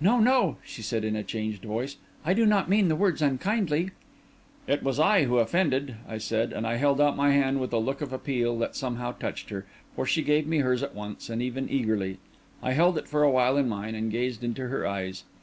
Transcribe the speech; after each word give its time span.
"No, 0.00 0.18
no," 0.20 0.56
she 0.64 0.80
said, 0.80 1.04
in 1.04 1.14
a 1.16 1.22
changed 1.22 1.62
voice; 1.62 1.98
"I 2.24 2.32
did 2.32 2.48
not 2.48 2.70
mean 2.70 2.88
the 2.88 2.96
words 2.96 3.20
unkindly." 3.20 3.90
"It 4.66 4.82
was 4.82 4.98
I 4.98 5.24
who 5.24 5.36
offended," 5.36 5.96
I 6.08 6.16
said; 6.16 6.54
and 6.54 6.66
I 6.66 6.76
held 6.76 6.98
out 6.98 7.14
my 7.14 7.32
hand 7.32 7.60
with 7.60 7.74
a 7.74 7.78
look 7.78 8.00
of 8.00 8.10
appeal 8.10 8.56
that 8.60 8.74
somehow 8.74 9.12
touched 9.12 9.50
her, 9.50 9.66
for 9.94 10.06
she 10.06 10.22
gave 10.22 10.46
me 10.46 10.60
hers 10.60 10.82
at 10.82 10.94
once, 10.94 11.28
and 11.28 11.42
even 11.42 11.68
eagerly. 11.68 12.16
I 12.62 12.72
held 12.72 12.96
it 12.96 13.06
for 13.06 13.22
awhile 13.22 13.58
in 13.58 13.68
mine, 13.68 13.94
and 13.94 14.10
gazed 14.10 14.42
into 14.42 14.68
her 14.68 14.86
eyes. 14.86 15.24